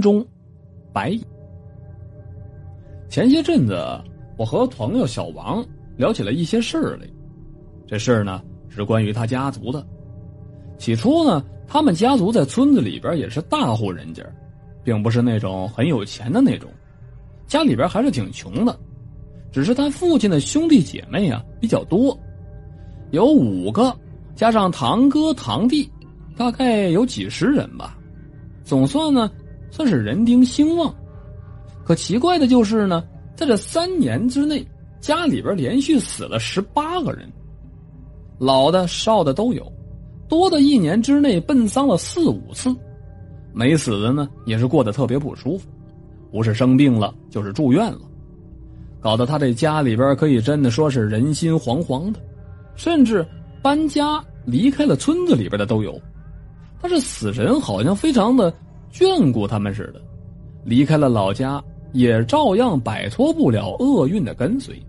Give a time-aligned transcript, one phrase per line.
[0.00, 0.24] 中，
[0.92, 1.18] 白。
[3.08, 3.76] 前些阵子，
[4.38, 5.64] 我和朋友小王
[5.96, 7.06] 聊起了一些事儿来。
[7.86, 9.84] 这事儿呢，是关于他家族的。
[10.78, 14.24] 起初呢，他们家族在村子里边也是大户人家，
[14.82, 16.70] 并不是那种很有钱的那种，
[17.46, 18.78] 家里边还是挺穷的。
[19.52, 22.16] 只是他父亲的兄弟姐妹啊比较多，
[23.10, 23.92] 有五个，
[24.36, 25.90] 加上堂哥堂弟，
[26.36, 27.98] 大概有几十人吧。
[28.62, 29.28] 总算呢，
[29.70, 30.94] 算是人丁兴旺。
[31.84, 33.02] 可奇怪的就是呢，
[33.34, 34.64] 在这三年之内，
[35.00, 37.30] 家里边连续死了十八个人，
[38.38, 39.72] 老的少的都有，
[40.28, 42.74] 多的一年之内奔丧了四五次，
[43.52, 45.68] 没死的呢也是过得特别不舒服，
[46.30, 48.00] 不是生病了就是住院了，
[49.00, 52.20] 搞得他这家里边可以真的说是人心惶惶的，
[52.76, 53.26] 甚至
[53.62, 56.00] 搬家离开了村子里边的都有。
[56.80, 58.52] 但是死神好像非常的
[58.92, 60.00] 眷顾他们似的，
[60.64, 61.62] 离开了老家。
[61.92, 64.80] 也照样摆脱不了厄运的跟随。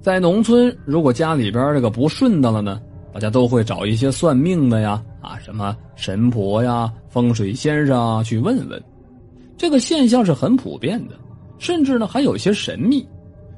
[0.00, 8.82] 在农村，如果家里边这个不顺当了呢，大家都会找一些算命的呀，啊，什么神婆呀、风水先生啊去问问。
[9.56, 11.14] 这个现象是很普遍的，
[11.60, 13.06] 甚至呢还有些神秘，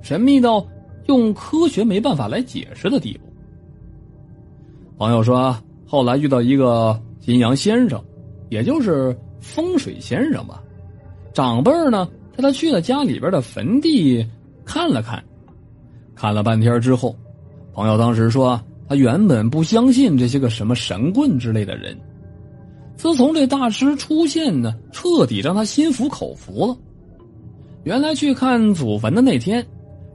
[0.00, 0.66] 神秘到
[1.04, 3.28] 用科学没办法来解释的地步。
[4.96, 5.54] 朋友说，
[5.86, 8.02] 后来遇到一个阴阳先生，
[8.48, 9.16] 也就是。
[9.38, 10.60] 风水先生吧，
[11.32, 14.26] 长辈呢带他去了家里边的坟地
[14.64, 15.22] 看了看，
[16.16, 17.14] 看了半天之后，
[17.72, 21.96] 朋友当时说他原本不相信这些个什么神棍之类的人，
[22.96, 26.76] 自从这大师出现呢，彻底让他心服口服了。
[27.84, 29.64] 原来去看祖坟的那天，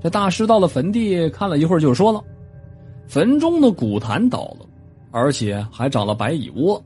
[0.02, 2.22] 这大师到了坟地看了一会儿，就说了，
[3.08, 4.66] 坟中的古坛倒了，
[5.12, 6.84] 而且还长了白蚁窝。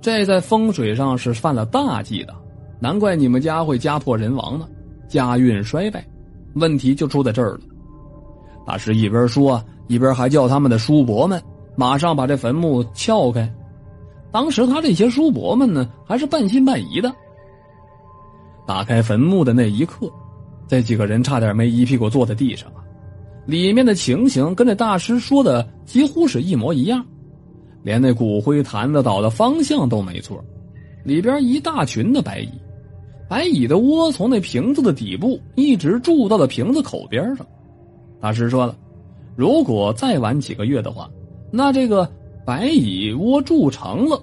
[0.00, 2.34] 这在风水上是犯了大忌的，
[2.80, 4.66] 难怪你们家会家破人亡呢，
[5.08, 6.04] 家运衰败，
[6.54, 7.60] 问题就出在这儿了。
[8.66, 11.42] 大师一边说，一边还叫他们的叔伯们
[11.76, 13.52] 马上把这坟墓撬开。
[14.32, 17.12] 当时他这些叔伯们呢，还是半信半疑的。
[18.66, 20.10] 打开坟墓的那一刻，
[20.68, 22.80] 这几个人差点没一屁股坐在地上啊！
[23.44, 27.04] 里面的情形跟这大师说的几乎是一模一样。
[27.82, 30.42] 连那骨灰坛子倒的方向都没错，
[31.04, 32.50] 里边一大群的白蚁，
[33.28, 37.46] 白蚁的窝从那瓶子的底部一直住到了瓶子口边上。
[38.20, 38.76] 大师说了，
[39.34, 41.10] 如果再晚几个月的话，
[41.50, 42.06] 那这个
[42.44, 44.22] 白蚁窝住成了，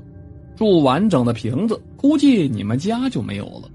[0.56, 3.69] 住完整的瓶子，估计你们家就没有了。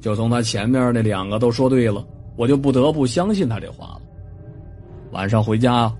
[0.00, 2.04] 就从他前面那两个都说对了，
[2.36, 4.00] 我就不得不相信他这话了。
[5.12, 5.92] 晚上回家。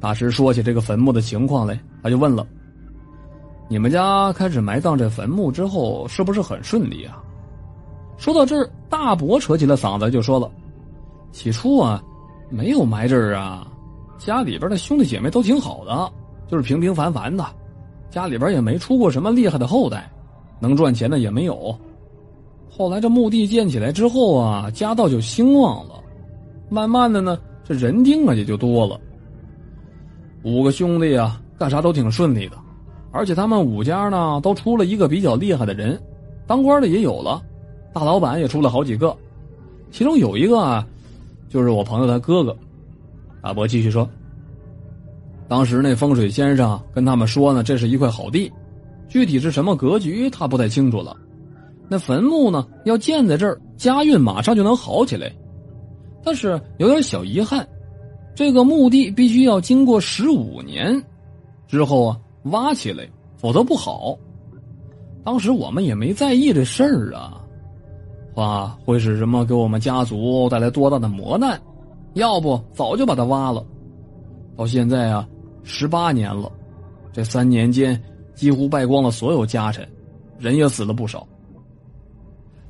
[0.00, 2.46] 大师说起这个坟墓的情况来，他就问了
[3.68, 7.20] ：“你们家开始埋葬这坟墓之后，是不是很顺利啊？”
[8.16, 10.48] 说到这儿，大伯扯起了嗓子就说了
[11.32, 12.02] ：“起初啊，
[12.48, 13.66] 没有埋这儿啊，
[14.18, 16.12] 家里边的兄弟姐妹都挺好的，
[16.46, 17.44] 就是平平凡凡的，
[18.08, 20.08] 家里边也没出过什么厉害的后代，
[20.60, 21.76] 能赚钱的也没有。
[22.70, 26.00] 后来这墓地建起来之后啊，家道就兴旺了，
[26.68, 29.00] 慢慢的呢，这人丁啊也就多了。”
[30.48, 32.56] 五个兄弟啊，干啥都挺顺利的，
[33.12, 36.00] 而且他们五家呢都出了一个比较厉害的人，
[36.46, 37.42] 当官的也有了，
[37.92, 39.14] 大老板也出了好几个，
[39.90, 40.86] 其中有一个啊，
[41.50, 42.56] 就是我朋友他哥哥。
[43.42, 44.08] 大伯继续说，
[45.48, 48.50] 当时那风水先生跟他们说呢，这是一块好地，
[49.06, 51.14] 具体是什么格局他不太清楚了。
[51.88, 55.30] 那坟墓呢要建在这儿，家运马上就能好起来，
[56.24, 57.66] 但是有点小遗憾。
[58.38, 61.02] 这个墓地必须要经过十五年
[61.66, 63.04] 之后啊挖起来，
[63.36, 64.16] 否则不好。
[65.24, 67.42] 当时我们也没在意这事儿啊，
[68.36, 71.60] 哇，会是什么给我们家族带来多大的磨难？
[72.14, 73.66] 要不早就把它挖了。
[74.56, 75.28] 到现在啊，
[75.64, 76.48] 十八年了，
[77.12, 78.00] 这三年间
[78.36, 79.84] 几乎败光了所有家产，
[80.38, 81.26] 人也死了不少。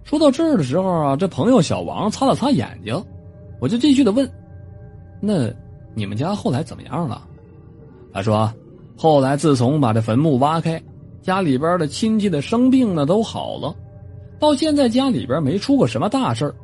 [0.03, 2.99] 说到这儿的时候啊，这朋友小王擦了擦眼睛，
[3.61, 4.27] 我就继续的问。
[5.21, 5.53] 那
[5.95, 7.27] 你们家后来怎么样了？
[8.13, 8.53] 他说，
[8.97, 10.83] 后来自从把这坟墓挖开，
[11.21, 13.75] 家里边的亲戚的生病呢都好了，
[14.39, 16.55] 到现在家里边没出过什么大事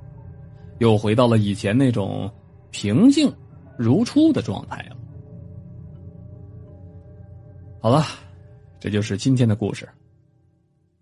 [0.78, 2.30] 又回到了以前那种
[2.70, 3.32] 平静
[3.76, 4.96] 如初的状态了。
[7.80, 8.04] 好了，
[8.80, 9.88] 这就是今天的故事。